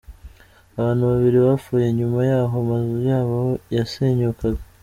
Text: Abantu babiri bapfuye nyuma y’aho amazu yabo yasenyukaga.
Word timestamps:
Abantu 0.77 1.03
babiri 1.11 1.37
bapfuye 1.45 1.87
nyuma 1.97 2.19
y’aho 2.29 2.53
amazu 2.63 2.97
yabo 3.09 3.39
yasenyukaga. 3.75 4.61